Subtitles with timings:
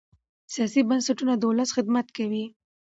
[0.53, 2.45] سیاسي بنسټونه د ولس خدمت کوي